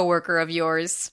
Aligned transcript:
coworker 0.00 0.38
of 0.38 0.50
yours. 0.50 1.12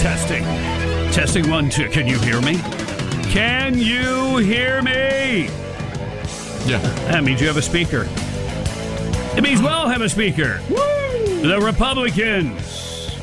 Testing. 0.00 0.42
Testing 1.12 1.50
one, 1.50 1.68
two. 1.70 1.88
Can 1.88 2.06
you 2.06 2.18
hear 2.20 2.40
me? 2.40 2.56
Can 3.30 3.78
you 3.78 4.38
hear 4.38 4.82
me? 4.82 5.44
Yeah. 6.66 6.78
That 7.08 7.22
means 7.24 7.40
you 7.40 7.46
have 7.46 7.56
a 7.56 7.62
speaker. 7.62 8.06
It 9.36 9.42
means 9.42 9.60
we'll 9.62 9.88
have 9.88 10.02
a 10.02 10.08
speaker. 10.08 10.60
The 10.68 11.58
Republicans 11.62 13.14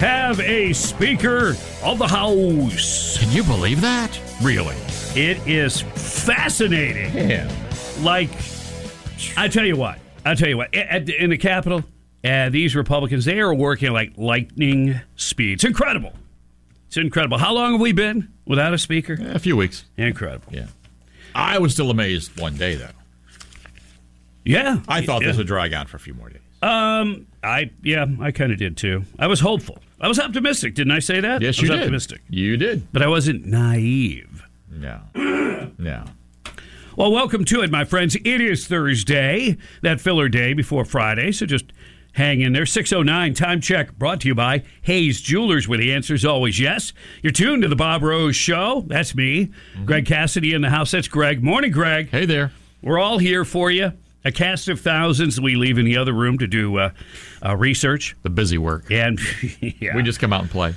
have 0.00 0.40
a 0.40 0.72
speaker 0.72 1.56
of 1.82 1.98
the 1.98 2.08
House. 2.08 3.18
Can 3.18 3.30
you 3.30 3.42
believe 3.44 3.80
that? 3.80 4.20
Really? 4.42 4.76
It 5.14 5.46
is 5.46 5.80
fascinating. 5.80 7.14
Yeah. 7.30 7.50
Like, 8.00 8.30
I 9.36 9.48
tell 9.48 9.64
you 9.64 9.76
what, 9.76 9.98
I 10.26 10.34
tell 10.34 10.48
you 10.48 10.56
what, 10.56 10.74
at, 10.74 11.08
in 11.08 11.30
the 11.30 11.38
Capitol, 11.38 11.84
uh, 12.24 12.48
these 12.48 12.74
Republicans, 12.74 13.24
they 13.24 13.38
are 13.38 13.54
working 13.54 13.92
like 13.92 14.12
lightning 14.16 15.00
speed. 15.14 15.54
It's 15.54 15.64
incredible. 15.64 16.12
It's 16.88 16.96
incredible. 16.96 17.38
How 17.38 17.52
long 17.52 17.72
have 17.72 17.80
we 17.80 17.92
been 17.92 18.32
without 18.44 18.74
a 18.74 18.78
speaker? 18.78 19.16
A 19.20 19.38
few 19.38 19.56
weeks. 19.56 19.84
Incredible. 19.96 20.52
Yeah. 20.52 20.66
I 21.34 21.58
was 21.58 21.72
still 21.72 21.90
amazed 21.90 22.40
one 22.40 22.56
day, 22.56 22.74
though. 22.74 22.90
Yeah. 24.44 24.80
I 24.88 25.04
thought 25.04 25.22
yeah. 25.22 25.28
this 25.28 25.36
would 25.36 25.46
drag 25.46 25.72
on 25.74 25.86
for 25.86 25.96
a 25.96 26.00
few 26.00 26.14
more 26.14 26.28
days. 26.30 26.40
Um, 26.62 27.26
I 27.44 27.70
yeah, 27.82 28.06
I 28.20 28.30
kind 28.32 28.50
of 28.50 28.58
did 28.58 28.76
too. 28.76 29.04
I 29.18 29.26
was 29.26 29.40
hopeful. 29.40 29.78
I 30.00 30.08
was 30.08 30.18
optimistic. 30.18 30.74
Didn't 30.74 30.92
I 30.92 30.98
say 31.00 31.20
that? 31.20 31.42
Yes, 31.42 31.58
I 31.58 31.62
was 31.62 31.62
you 31.62 31.68
did. 31.68 31.78
optimistic, 31.80 32.20
You 32.28 32.56
did. 32.56 32.92
but 32.92 33.02
I 33.02 33.08
wasn't 33.08 33.44
naive. 33.44 34.42
No. 34.70 35.00
no. 35.78 36.04
Well, 36.96 37.12
welcome 37.12 37.44
to 37.44 37.60
it, 37.60 37.70
my 37.70 37.84
friends. 37.84 38.16
It 38.16 38.40
is 38.40 38.66
Thursday, 38.66 39.58
that 39.82 40.00
filler 40.00 40.30
day 40.30 40.54
before 40.54 40.86
Friday, 40.86 41.30
so 41.30 41.44
just 41.44 41.66
hang 42.14 42.40
in 42.40 42.54
there. 42.54 42.64
609 42.64 43.34
time 43.34 43.60
check 43.60 43.92
brought 43.98 44.22
to 44.22 44.28
you 44.28 44.34
by 44.34 44.62
Hayes 44.80 45.20
Jewelers, 45.20 45.68
where 45.68 45.76
the 45.76 45.92
answer 45.92 46.14
is 46.14 46.24
always 46.24 46.58
yes. 46.58 46.94
You're 47.22 47.34
tuned 47.34 47.64
to 47.64 47.68
the 47.68 47.76
Bob 47.76 48.02
Rose 48.02 48.34
Show. 48.34 48.82
That's 48.86 49.14
me. 49.14 49.52
Greg 49.84 50.06
Cassidy 50.06 50.54
in 50.54 50.62
the 50.62 50.70
house. 50.70 50.92
That's 50.92 51.06
Greg. 51.06 51.42
Morning, 51.42 51.70
Greg. 51.70 52.08
Hey 52.08 52.24
there. 52.24 52.52
We're 52.80 52.98
all 52.98 53.18
here 53.18 53.44
for 53.44 53.70
you. 53.70 53.92
A 54.24 54.32
cast 54.32 54.70
of 54.70 54.80
thousands. 54.80 55.38
We 55.38 55.54
leave 55.54 55.76
in 55.76 55.84
the 55.84 55.98
other 55.98 56.14
room 56.14 56.38
to 56.38 56.46
do 56.46 56.78
uh, 56.78 56.90
uh, 57.44 57.56
research. 57.56 58.16
The 58.22 58.30
busy 58.30 58.56
work. 58.56 58.90
And 58.90 59.20
yeah. 59.60 59.94
We 59.94 60.02
just 60.02 60.18
come 60.18 60.32
out 60.32 60.40
and 60.40 60.50
play. 60.50 60.74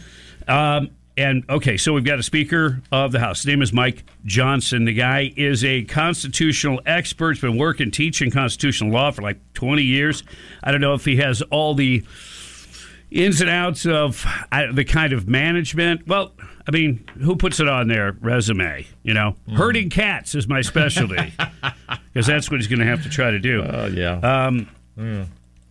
Um, 0.49 0.89
and 1.19 1.43
okay, 1.49 1.75
so 1.75 1.91
we've 1.91 2.05
got 2.05 2.17
a 2.17 2.23
Speaker 2.23 2.81
of 2.93 3.11
the 3.11 3.19
House. 3.19 3.39
His 3.39 3.47
name 3.47 3.61
is 3.61 3.73
Mike 3.73 4.05
Johnson. 4.23 4.85
The 4.85 4.93
guy 4.93 5.33
is 5.35 5.65
a 5.65 5.83
constitutional 5.83 6.79
expert. 6.85 7.33
He's 7.33 7.41
been 7.41 7.57
working, 7.57 7.91
teaching 7.91 8.31
constitutional 8.31 8.91
law 8.91 9.11
for 9.11 9.21
like 9.21 9.37
20 9.53 9.83
years. 9.83 10.23
I 10.63 10.71
don't 10.71 10.79
know 10.79 10.93
if 10.93 11.03
he 11.03 11.17
has 11.17 11.41
all 11.41 11.73
the 11.75 12.05
ins 13.11 13.41
and 13.41 13.49
outs 13.49 13.85
of 13.85 14.25
uh, 14.49 14.71
the 14.71 14.85
kind 14.85 15.11
of 15.11 15.27
management. 15.27 16.07
Well, 16.07 16.31
I 16.65 16.71
mean, 16.71 17.03
who 17.21 17.35
puts 17.35 17.59
it 17.59 17.67
on 17.67 17.89
their 17.89 18.13
resume? 18.21 18.87
You 19.03 19.13
know, 19.13 19.35
herding 19.53 19.89
cats 19.89 20.35
is 20.35 20.47
my 20.47 20.61
specialty 20.61 21.33
because 22.13 22.27
that's 22.27 22.49
what 22.49 22.61
he's 22.61 22.67
going 22.67 22.79
to 22.79 22.85
have 22.85 23.03
to 23.03 23.09
try 23.09 23.31
to 23.31 23.39
do. 23.39 23.61
Oh, 23.61 23.87
yeah. 23.87 24.19
Um, 24.19 24.69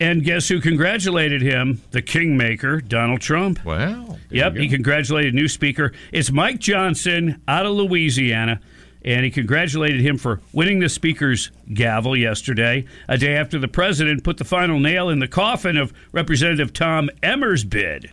and 0.01 0.23
guess 0.23 0.49
who 0.49 0.61
congratulated 0.61 1.43
him? 1.43 1.83
The 1.91 2.03
kingmaker, 2.03 2.81
Donald 2.81 3.21
Trump. 3.21 3.65
well, 3.65 4.19
there 4.29 4.39
Yep, 4.39 4.57
he 4.57 4.69
congratulated 4.69 5.35
new 5.35 5.49
speaker. 5.49 5.93
It's 6.13 6.31
Mike 6.31 6.61
Johnson 6.61 7.43
out 7.49 7.67
of 7.67 7.73
Louisiana, 7.73 8.61
and 9.05 9.25
he 9.25 9.31
congratulated 9.31 10.01
him 10.01 10.19
for 10.19 10.41
winning 10.53 10.81
the 10.81 10.89
speaker's 10.89 11.51
gavel 11.73 12.17
yesterday, 12.17 12.85
a 13.09 13.19
day 13.19 13.37
after 13.37 13.59
the 13.59 13.69
president 13.69 14.25
put 14.25 14.37
the 14.37 14.45
final 14.45 14.79
nail 14.79 15.09
in 15.09 15.19
the 15.19 15.29
coffin 15.29 15.77
of 15.77 15.93
Representative 16.13 16.73
Tom 16.73 17.11
Emmer's 17.23 17.65
bid. 17.65 18.11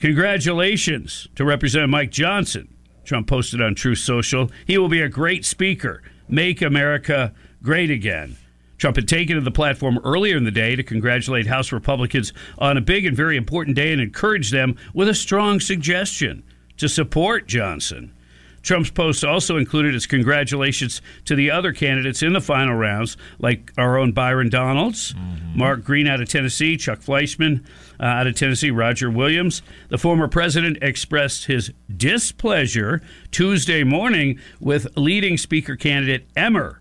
Congratulations 0.00 1.28
to 1.36 1.44
Representative 1.44 1.90
Mike 1.90 2.10
Johnson. 2.10 2.68
Trump 3.04 3.28
posted 3.28 3.60
on 3.62 3.74
Truth 3.74 3.98
Social. 3.98 4.50
He 4.66 4.76
will 4.76 4.88
be 4.88 5.00
a 5.00 5.08
great 5.08 5.44
speaker. 5.44 6.02
Make 6.28 6.60
America 6.60 7.32
great 7.62 7.90
again. 7.90 8.36
Trump 8.82 8.96
had 8.96 9.06
taken 9.06 9.36
to 9.36 9.40
the 9.40 9.52
platform 9.52 10.00
earlier 10.02 10.36
in 10.36 10.42
the 10.42 10.50
day 10.50 10.74
to 10.74 10.82
congratulate 10.82 11.46
House 11.46 11.70
Republicans 11.70 12.32
on 12.58 12.76
a 12.76 12.80
big 12.80 13.06
and 13.06 13.16
very 13.16 13.36
important 13.36 13.76
day 13.76 13.92
and 13.92 14.00
encourage 14.00 14.50
them 14.50 14.74
with 14.92 15.08
a 15.08 15.14
strong 15.14 15.60
suggestion 15.60 16.42
to 16.78 16.88
support 16.88 17.46
Johnson. 17.46 18.12
Trump's 18.60 18.90
post 18.90 19.22
also 19.22 19.56
included 19.56 19.94
his 19.94 20.06
congratulations 20.06 21.00
to 21.26 21.36
the 21.36 21.48
other 21.48 21.72
candidates 21.72 22.24
in 22.24 22.32
the 22.32 22.40
final 22.40 22.74
rounds, 22.74 23.16
like 23.38 23.72
our 23.78 23.98
own 23.98 24.10
Byron 24.10 24.48
Donalds, 24.48 25.14
Mark 25.54 25.84
Green 25.84 26.08
out 26.08 26.20
of 26.20 26.28
Tennessee, 26.28 26.76
Chuck 26.76 27.02
Fleischmann 27.02 27.64
uh, 28.00 28.04
out 28.04 28.26
of 28.26 28.34
Tennessee, 28.34 28.72
Roger 28.72 29.08
Williams. 29.08 29.62
The 29.90 29.98
former 29.98 30.26
president 30.26 30.78
expressed 30.82 31.44
his 31.44 31.72
displeasure 31.96 33.00
Tuesday 33.30 33.84
morning 33.84 34.40
with 34.58 34.88
leading 34.96 35.38
Speaker 35.38 35.76
candidate 35.76 36.26
Emmer, 36.34 36.80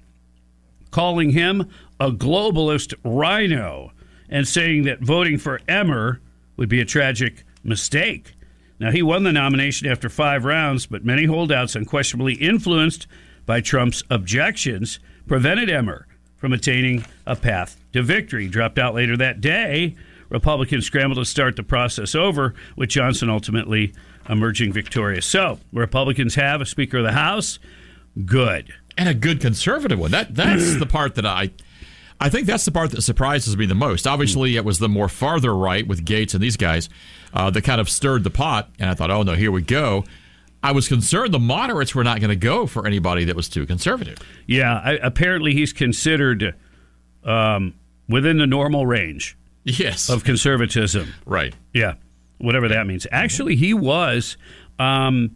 calling 0.91 1.31
him 1.31 1.69
a 2.01 2.11
globalist 2.11 2.95
rhino 3.05 3.91
and 4.27 4.47
saying 4.47 4.83
that 4.85 5.01
voting 5.01 5.37
for 5.37 5.61
Emmer 5.67 6.19
would 6.57 6.67
be 6.67 6.81
a 6.81 6.85
tragic 6.85 7.43
mistake. 7.63 8.33
Now, 8.79 8.89
he 8.89 9.03
won 9.03 9.21
the 9.23 9.31
nomination 9.31 9.87
after 9.87 10.09
five 10.09 10.43
rounds, 10.43 10.87
but 10.87 11.05
many 11.05 11.25
holdouts, 11.25 11.75
unquestionably 11.75 12.33
influenced 12.33 13.05
by 13.45 13.61
Trump's 13.61 14.03
objections, 14.09 14.99
prevented 15.27 15.69
Emmer 15.69 16.07
from 16.37 16.53
attaining 16.53 17.05
a 17.27 17.35
path 17.35 17.79
to 17.93 18.01
victory. 18.01 18.45
He 18.45 18.49
dropped 18.49 18.79
out 18.79 18.95
later 18.95 19.15
that 19.17 19.39
day. 19.39 19.95
Republicans 20.29 20.87
scrambled 20.87 21.19
to 21.19 21.25
start 21.25 21.55
the 21.55 21.61
process 21.61 22.15
over, 22.15 22.55
with 22.75 22.89
Johnson 22.89 23.29
ultimately 23.29 23.93
emerging 24.27 24.73
victorious. 24.73 25.27
So, 25.27 25.59
Republicans 25.71 26.33
have 26.33 26.61
a 26.61 26.65
Speaker 26.65 26.97
of 26.97 27.03
the 27.03 27.11
House. 27.11 27.59
Good. 28.25 28.73
and 28.97 29.07
a 29.07 29.13
good 29.13 29.39
conservative 29.39 29.99
one. 29.99 30.09
That 30.09 30.33
that's 30.33 30.75
the 30.79 30.87
part 30.87 31.13
that 31.15 31.25
I 31.27 31.51
I 32.21 32.29
think 32.29 32.45
that's 32.45 32.63
the 32.65 32.71
part 32.71 32.91
that 32.91 33.01
surprises 33.01 33.57
me 33.57 33.65
the 33.65 33.73
most. 33.75 34.05
Obviously, 34.05 34.55
it 34.55 34.63
was 34.63 34.77
the 34.79 34.87
more 34.87 35.09
farther 35.09 35.55
right 35.55 35.85
with 35.87 36.05
Gaetz 36.05 36.33
and 36.35 36.41
these 36.41 36.55
guys 36.55 36.87
uh, 37.33 37.49
that 37.49 37.63
kind 37.63 37.81
of 37.81 37.89
stirred 37.89 38.23
the 38.23 38.29
pot, 38.29 38.69
and 38.79 38.89
I 38.89 38.93
thought, 38.93 39.09
oh 39.09 39.23
no, 39.23 39.33
here 39.33 39.51
we 39.51 39.63
go. 39.63 40.05
I 40.63 40.71
was 40.73 40.87
concerned 40.87 41.33
the 41.33 41.39
moderates 41.39 41.95
were 41.95 42.03
not 42.03 42.19
going 42.19 42.29
to 42.29 42.35
go 42.35 42.67
for 42.67 42.85
anybody 42.85 43.25
that 43.25 43.35
was 43.35 43.49
too 43.49 43.65
conservative. 43.65 44.19
Yeah, 44.45 44.79
I, 44.83 44.91
apparently 45.01 45.53
he's 45.53 45.73
considered 45.73 46.53
um, 47.23 47.73
within 48.07 48.37
the 48.37 48.45
normal 48.45 48.85
range 48.85 49.35
Yes, 49.63 50.07
of 50.09 50.23
conservatism. 50.23 51.13
right. 51.25 51.55
Yeah, 51.73 51.95
whatever 52.37 52.67
that 52.67 52.85
means. 52.85 53.07
Actually, 53.11 53.55
he 53.55 53.73
was 53.73 54.37
um, 54.77 55.35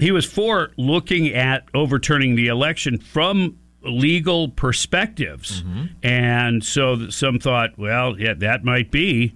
he 0.00 0.10
was 0.10 0.24
for 0.24 0.72
looking 0.76 1.28
at 1.28 1.64
overturning 1.74 2.34
the 2.34 2.48
election 2.48 2.98
from 2.98 3.58
legal 3.84 4.48
perspectives, 4.48 5.64
and 6.02 6.64
so 6.64 7.08
some 7.10 7.38
thought, 7.38 7.78
well, 7.78 8.18
yeah, 8.18 8.34
that 8.34 8.64
might 8.64 8.90
be 8.90 9.34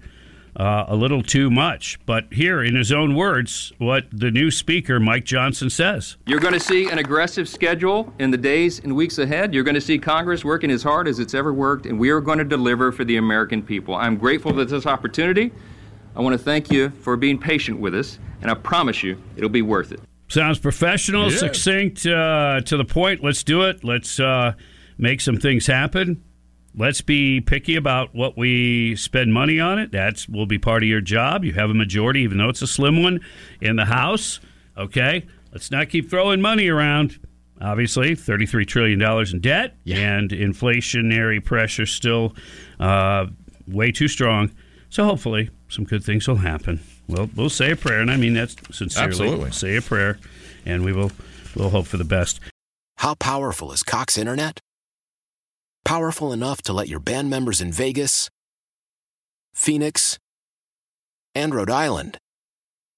uh, 0.57 0.85
a 0.87 0.95
little 0.95 1.21
too 1.21 1.49
much. 1.49 1.99
But 2.05 2.33
here, 2.33 2.63
in 2.63 2.75
his 2.75 2.91
own 2.91 3.15
words, 3.15 3.71
what 3.77 4.05
the 4.11 4.31
new 4.31 4.49
speaker, 4.49 4.99
Mike 4.99 5.23
Johnson, 5.23 5.69
says. 5.69 6.17
You're 6.25 6.39
going 6.39 6.53
to 6.53 6.59
see 6.59 6.89
an 6.89 6.97
aggressive 6.97 7.47
schedule 7.47 8.11
in 8.19 8.31
the 8.31 8.37
days 8.37 8.79
and 8.79 8.95
weeks 8.95 9.19
ahead. 9.19 9.53
You're 9.53 9.63
going 9.63 9.75
to 9.75 9.81
see 9.81 9.99
Congress 9.99 10.43
working 10.43 10.71
as 10.71 10.83
hard 10.83 11.07
as 11.07 11.19
it's 11.19 11.33
ever 11.33 11.53
worked, 11.53 11.85
and 11.85 11.99
we 11.99 12.09
are 12.09 12.21
going 12.21 12.39
to 12.39 12.43
deliver 12.43 12.91
for 12.91 13.05
the 13.05 13.17
American 13.17 13.61
people. 13.61 13.95
I'm 13.95 14.17
grateful 14.17 14.51
for 14.51 14.65
this 14.65 14.85
opportunity. 14.85 15.51
I 16.15 16.21
want 16.21 16.33
to 16.33 16.43
thank 16.43 16.71
you 16.71 16.89
for 16.89 17.15
being 17.15 17.37
patient 17.37 17.79
with 17.79 17.93
us, 17.93 18.17
and 18.41 18.49
I 18.49 18.55
promise 18.55 19.03
you 19.03 19.21
it'll 19.35 19.49
be 19.49 19.61
worth 19.61 19.91
it. 19.91 19.99
Sounds 20.29 20.59
professional, 20.59 21.31
Yeah. 21.31 21.37
succinct, 21.37 22.05
uh, 22.05 22.61
to 22.65 22.77
the 22.77 22.85
point. 22.85 23.23
Let's 23.23 23.43
do 23.43 23.61
it. 23.63 23.83
Let's 23.83 24.19
uh, 24.19 24.53
make 24.97 25.21
some 25.21 25.37
things 25.37 25.67
happen. 25.67 26.21
Let's 26.75 27.01
be 27.01 27.41
picky 27.41 27.75
about 27.75 28.13
what 28.13 28.37
we 28.37 28.95
spend 28.97 29.33
money 29.33 29.59
on 29.59 29.79
it. 29.79 29.91
That 29.93 30.25
will 30.29 30.45
be 30.45 30.59
part 30.59 30.83
of 30.83 30.89
your 30.89 31.01
job. 31.01 31.43
You 31.43 31.53
have 31.53 31.69
a 31.69 31.73
majority, 31.73 32.21
even 32.21 32.37
though 32.37 32.49
it's 32.49 32.61
a 32.61 32.67
slim 32.67 33.01
one, 33.01 33.21
in 33.61 33.77
the 33.77 33.85
House. 33.85 34.39
Okay, 34.77 35.25
let's 35.51 35.71
not 35.71 35.89
keep 35.89 36.09
throwing 36.09 36.39
money 36.39 36.67
around. 36.67 37.17
Obviously, 37.59 38.13
thirty-three 38.13 38.65
trillion 38.65 38.99
dollars 38.99 39.33
in 39.33 39.39
debt, 39.39 39.75
and 39.87 40.29
inflationary 40.29 41.43
pressure 41.43 41.87
still 41.87 42.35
uh, 42.79 43.25
way 43.65 43.91
too 43.91 44.07
strong. 44.07 44.51
So 44.89 45.05
hopefully, 45.05 45.49
some 45.69 45.85
good 45.85 46.03
things 46.03 46.27
will 46.27 46.37
happen. 46.37 46.79
Well, 47.07 47.29
we'll 47.35 47.49
say 47.49 47.71
a 47.71 47.75
prayer, 47.75 48.01
and 48.01 48.11
I 48.11 48.17
mean 48.17 48.33
that 48.33 48.55
sincerely. 48.71 49.09
Absolutely. 49.09 49.51
say 49.51 49.75
a 49.75 49.81
prayer, 49.81 50.17
and 50.65 50.83
we 50.83 50.93
will 50.93 51.11
we'll 51.55 51.69
hope 51.69 51.87
for 51.87 51.97
the 51.97 52.03
best. 52.03 52.39
How 52.97 53.15
powerful 53.15 53.71
is 53.71 53.83
Cox 53.83 54.17
Internet? 54.17 54.59
Powerful 55.85 56.33
enough 56.33 56.61
to 56.63 56.73
let 56.73 56.89
your 56.89 56.99
band 56.99 57.29
members 57.29 57.61
in 57.61 57.71
Vegas, 57.71 58.29
Phoenix, 59.53 60.17
and 61.33 61.53
Rhode 61.53 61.69
Island 61.69 62.17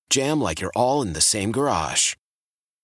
jam 0.09 0.41
like 0.41 0.59
you're 0.59 0.71
all 0.75 1.01
in 1.01 1.13
the 1.13 1.21
same 1.21 1.51
garage. 1.51 2.15